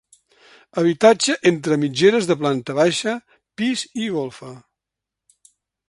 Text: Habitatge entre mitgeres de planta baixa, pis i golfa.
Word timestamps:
Habitatge 0.81 1.35
entre 1.51 1.77
mitgeres 1.83 2.29
de 2.31 2.37
planta 2.41 2.77
baixa, 2.81 3.15
pis 3.61 3.85
i 4.07 4.11
golfa. 4.19 4.53